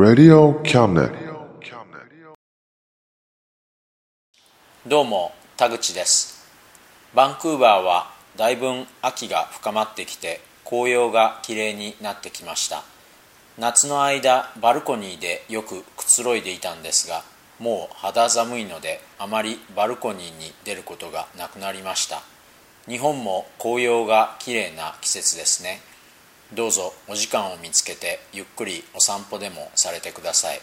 [0.00, 1.10] Radio Cabinet.
[4.86, 6.46] どうも田口です。
[7.16, 12.84] バンクーバーはだいぶ秋が深まってきて紅葉がきれいになってきました。
[13.58, 17.24] 夏の間バルコニーでよくくつろいでいたんですが
[17.58, 22.22] もう肌寒いのであまりバルコニーに出ることがなくなりました。
[22.86, 25.80] 日本も紅葉がきれいな季節ですね。
[26.54, 30.60] どうぞお時間を見つけてゆっくりお散歩でもされてください。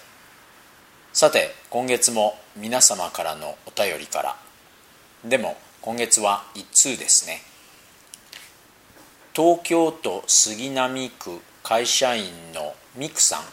[1.14, 4.36] さて今月も皆様からのお便りから。
[5.24, 7.42] でも今月は一通ですね。
[9.36, 13.44] 東京都杉並区会社員のミクさん。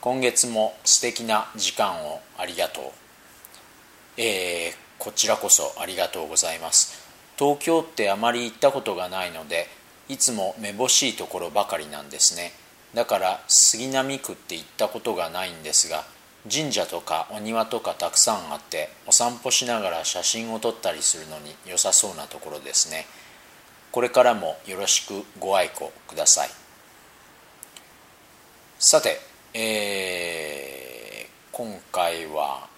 [0.00, 2.84] 今月も素敵な時間をありがとう。
[4.16, 7.10] えー、こちらこそありがとうございます。
[7.36, 9.66] 東京ってあまり行ったことがないので
[10.12, 12.52] いつもめぼしいところばかりなんですね。
[12.94, 16.04] だから杉並区って行ったことがないんですが
[16.50, 23.06] 神社とかお庭とかたくさんあってお散歩しながら写真を撮ったりするのに良さそうなところですね。
[23.92, 26.50] これからもよろしくご愛顧ください。
[28.78, 29.20] さて、
[29.54, 30.80] えー
[31.52, 32.68] 今回は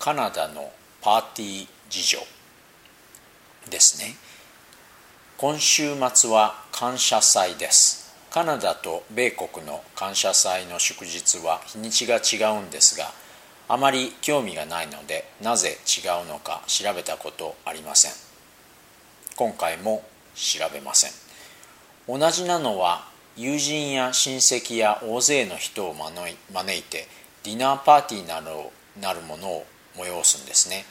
[0.00, 2.18] カナダのパーティー事情
[3.70, 4.16] ですね。
[5.36, 8.14] 今週末は感謝祭です。
[8.30, 13.10] カナダと米国の感謝祭の祝日は日にちが違うんですが
[13.68, 18.12] あまり興味がないのでなぜ違うのか調べたことありません。
[19.34, 20.04] 今回も
[20.36, 21.10] 調べません。
[22.08, 27.08] 同じなのは友人や親戚や大勢の人を招いて
[27.42, 28.70] ディナーパーティーなど
[29.00, 29.66] なるものを
[29.96, 30.84] 催すんですね、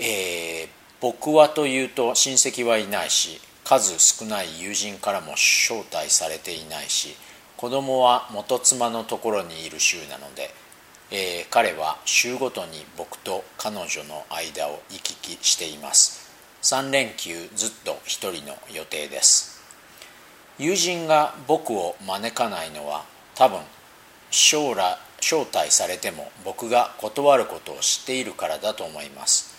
[0.00, 7.14] えー僕はというと親戚はいないし数少ない友人からも招待されていないし
[7.58, 10.48] 子供は元妻のところにいる州なので、
[11.10, 16.24] えー彼は週ごとに僕と彼女の間を行き来しています。
[16.62, 19.60] 3連休ずっと一人の予定です。
[20.58, 23.04] 友人が僕を招かないのは
[23.34, 23.60] 多分
[24.30, 29.53] 将来招待されても僕が断ることを知っているからだと思います。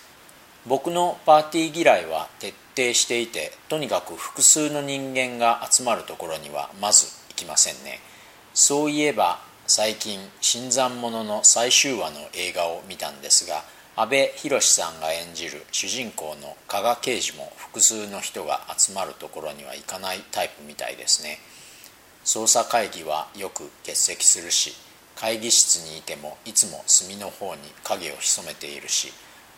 [0.68, 8.00] 僕のパーティー嫌いは徹底していてとにかく複数の人間が集まるところにはまず行きませんね。
[8.52, 9.38] そういえば
[9.68, 21.38] 最近新参者の最終話の映画を見たんですが阿部寛さんが演じる主人公の加賀刑事も複数の人が集まるところには行かないタイプみたいですね。
[22.24, 24.74] 捜査会議はよく欠席するし
[25.14, 29.12] 会議室にいてもいつも隅の方に影を潜めているし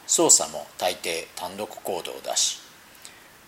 [0.08, 2.58] 捜査も大抵単独行動だし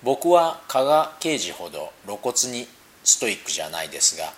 [0.03, 2.69] 僕は加賀刑事ほど露骨に
[3.03, 4.33] ストイックじゃないですが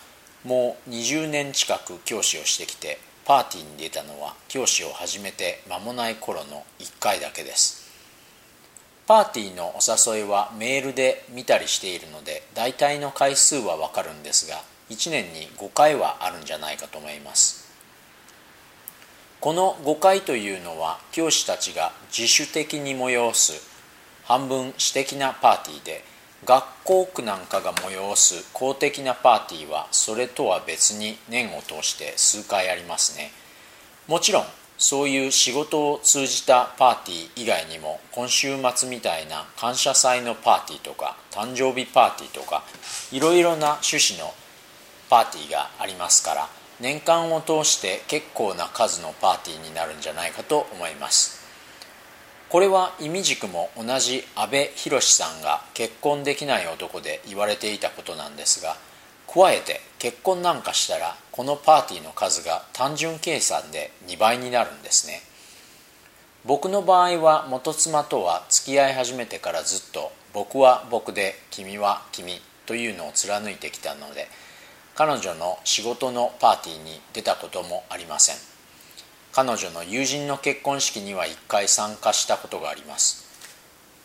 [0.44, 7.82] もう20年近く教師をしてきてパーティーに出たのは教師を始めて間もない頃の1回だけです。
[9.06, 17.61] パーティーのお誘いはメールで見たりしているので大体の回数はわかるんですが1年に5回はあるんじゃないかと思います。
[19.42, 23.60] この5回というのは教師たちが自主的に催す
[24.22, 26.04] 半分私的なパーティーで
[26.44, 33.32] 学校区なんかが催す公的なパーティーはそれとは別に年を通して数回ありますね。
[34.06, 34.44] もちろん
[34.78, 42.62] そういう仕事を通じたパーティー以外にも今週末みたいな感謝祭のパーティーとか誕生日パーティーとか
[43.10, 44.32] いろいろな趣旨の
[45.10, 51.40] パーティーがありますから年間を通して結構な数のパーティーになるんじゃないかと思います。
[52.48, 58.76] これは意味軸も同じ阿部寛さんが結婚できない男で言われていたことなんですが
[59.32, 65.22] 加えて結婚なんかしたらこのパーティーの数が単純計算で2倍になるんですね。
[66.44, 74.26] 僕の場合は元妻とは付き合い始めてからずっと僕は僕で君は君というのを貫いてきたので
[75.04, 78.36] 彼女の仕事のパーティーに出たこともありません。
[79.32, 83.26] 彼女の友人の結婚式には1回参加したことがあります。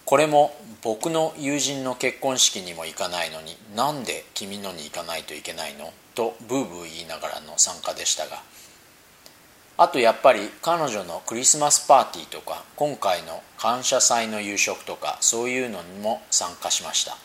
[0.06, 5.94] これも僕の友人の結婚式にも行かないのになんで君のに行かないといけないの？
[6.16, 8.42] とブーブー言いながらの参加でしたが。
[9.78, 17.16] あとやっぱり彼女のクリスマスパーティーとか今回の感謝祭の夕食とかそういうのにも参加しました。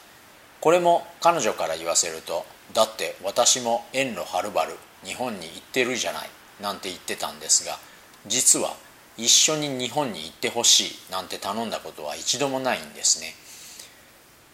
[0.61, 6.31] これも彼女から言わせるとだって私も遠路はるばる日本に行ってるじゃない
[6.61, 7.79] なんて言ってたんですが
[8.27, 8.75] 実は
[9.17, 13.35] 一緒に日本に行ってほしいなんて頼んだことは一度もないんですね。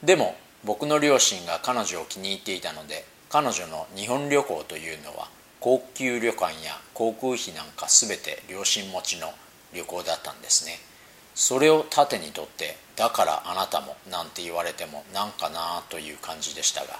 [0.02, 5.28] でも僕の両親が彼女を気に入っていたので彼女の日本旅行というのは
[5.60, 9.32] 高級旅館や航空費なんか全て両親持ちの
[9.74, 10.78] 旅行だったんですね。
[11.34, 16.98] それを盾にとってだからあなたもなんて言われてもなんかなという感じでしたが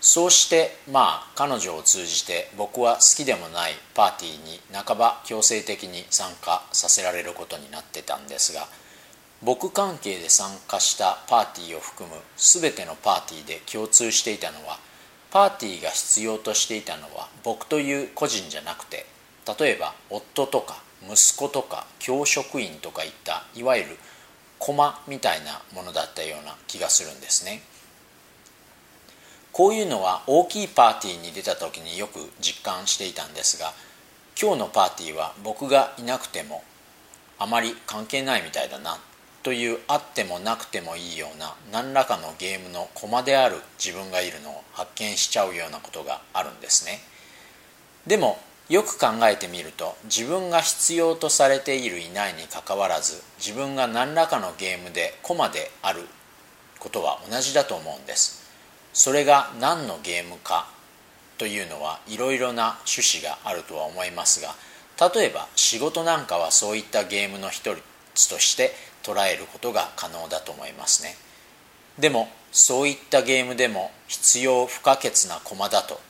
[0.00, 8.66] そうしてまあ彼女を通じて僕は好きでもないパーティーに半ば強制的に参加させられることになってたんですが
[9.42, 14.78] 僕関係で参加したパーティーを含む全てのパーティーで共通していたのは
[15.30, 19.04] パーティーが必要としていたのは僕という個人じゃなくて
[19.58, 23.98] 例えば夫とか息子とか教職員とかいったいわゆる
[24.58, 27.62] 駒みたいなものだったような気がするんですね。
[29.52, 33.72] こういうのは大きいパーティーに出た時によく実感していたんですが
[34.40, 36.62] 今日のパーティーは僕がいなくても
[37.38, 38.98] あまり関係ないみたいだな
[39.42, 47.00] というあってもなくてもいいような何らかのゲームの駒である自分がいるのを発見しちゃうようなことがあるんですね。
[48.06, 48.38] でも
[48.68, 56.02] よく考えてみると自分が必要とされているいないにかかわらず自分が何らかのゲームで駒である
[56.78, 58.39] ことは同じだと思うんです。
[58.92, 60.68] それが何のゲームか
[61.38, 64.54] というのはいろいろな趣旨があるとは思いますが
[65.14, 67.74] 例えば仕事なんかはそういったゲームの一
[68.14, 68.72] つとして
[69.02, 71.14] 捉えることが可能だと思いますね。
[71.98, 76.00] でもそういったゲームでも必要不可欠な駒だと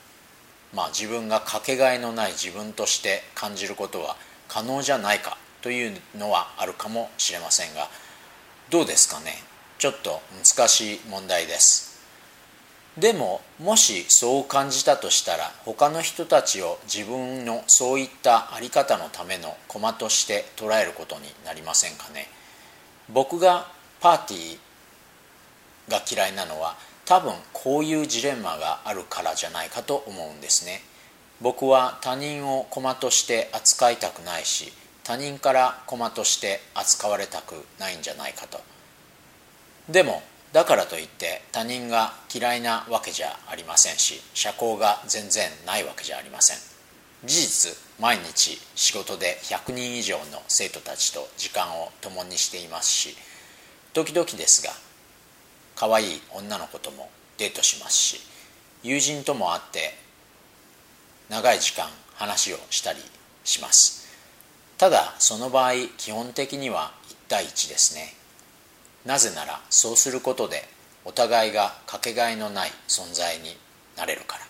[0.73, 4.17] まあ自分がかけがえのない自分として感じることは
[4.47, 7.87] 可能じゃないかというのはあるかもしれませんが
[8.69, 9.43] どうですかね？
[9.77, 11.90] ちょっと難しい問題です。
[12.97, 22.27] でももしそう感じたとしたら他の人たちを自分のそういった在り方のための駒として捉えることになりませんかね。
[23.09, 23.67] 僕が
[24.01, 26.75] パーティーが嫌いなのは
[27.05, 30.81] 多分こういうジレンマがあるからじゃないかと思うんですね。
[31.39, 34.71] 僕は他人を駒として扱いたくないし
[35.03, 38.59] 他人から駒として扱われたくないんじゃないかと。
[39.89, 40.21] でも
[40.53, 46.57] だからといって他人が嫌いなわけじゃありませんし社交が全然ないわけじゃありません。
[47.23, 53.15] 事実毎日仕事で100人以上の生徒たちと時間を共にしていますし
[53.93, 54.71] 時々ですが
[55.75, 58.19] 可愛い女の子ともデートしますし
[58.81, 59.93] 友人とも会って
[61.29, 62.99] 長い時間話をしたり
[63.43, 64.01] します。
[64.77, 68.15] ただその場合基本的には1対1ですね。
[69.05, 70.63] なぜならそうすることで
[71.05, 73.57] お互いがかけがえのない存在に
[73.97, 74.45] なれるから。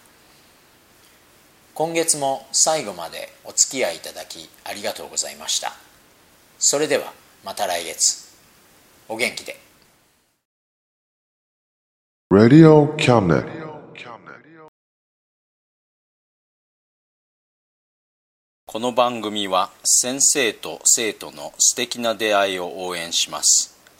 [1.73, 5.73] 今月も最後までお付き合いいただきありがとうございました。
[6.59, 7.13] それでは
[7.45, 8.29] また来月。
[9.07, 9.57] お元気で。
[12.31, 13.61] Radio Cabinet.
[18.71, 23.70] この番組は先生と生徒の素敵な出会いを応援します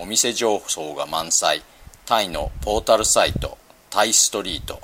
[0.00, 1.62] お店情報が満載。
[2.06, 3.58] タイのポータルサイト
[3.90, 4.80] タイストリート。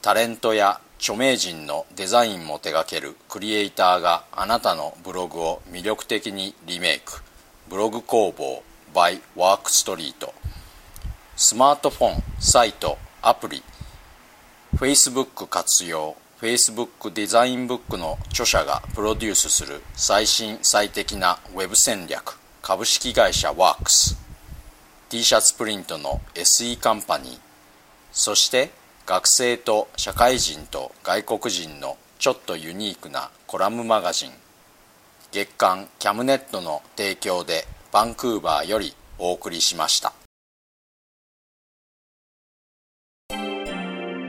[0.00, 7.20] タレントや著名人のデザインも手掛けるクリエイターがあなたのブログを魅力的にリメイク。
[7.68, 8.62] ブログ工房
[8.94, 10.32] by ワークストリート
[11.36, 13.62] スマートフォンサイトアプリ。
[14.76, 16.16] Facebook 活用。
[16.40, 22.39] Facebook デザインブックの著者がプロデュースする最新最適なウェブ戦略。
[22.70, 24.16] 株式会社ワークス。
[25.08, 27.38] T シャツプリントの SE カンパニー。
[28.12, 28.70] そして
[29.06, 34.30] 学生と社会人と外国人のちょっとユニークなコラムマガジン。
[35.32, 40.12] 月刊キャムネットの提供でバンクーバーよりお送りしました。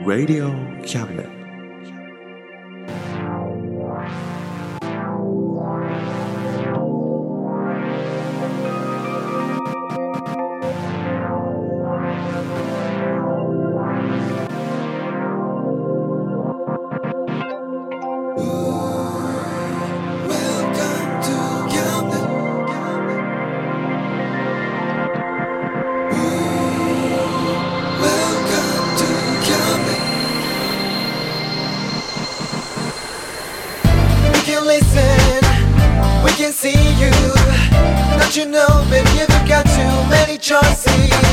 [0.04, 0.50] Radio
[0.82, 1.41] Cabinet.
[40.42, 41.31] rejoicing.